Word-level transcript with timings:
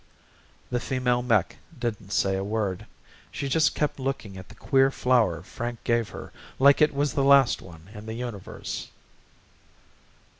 The 0.71 0.79
female 0.79 1.21
mech 1.21 1.57
didn't 1.77 2.09
say 2.09 2.35
a 2.35 2.43
word. 2.43 2.87
She 3.31 3.47
just 3.47 3.75
kept 3.75 3.99
looking 3.99 4.35
at 4.35 4.49
the 4.49 4.55
queer 4.55 4.89
flower 4.89 5.43
Frank 5.43 5.83
gave 5.83 6.09
her 6.09 6.33
like 6.57 6.81
it 6.81 6.91
was 6.95 7.13
the 7.13 7.23
last 7.23 7.61
one 7.61 7.87
in 7.93 8.07
the 8.07 8.15
universe. 8.15 8.89